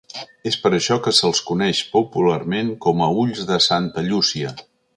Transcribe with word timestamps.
És 0.51 0.55
per 0.61 0.69
això 0.77 0.95
que 1.07 1.13
se'ls 1.17 1.41
coneix 1.49 1.81
popularment 1.91 2.73
com 2.87 3.05
a 3.09 3.11
ulls 3.25 3.45
de 3.51 3.61
Santa 3.67 4.05
Llúcia. 4.09 4.57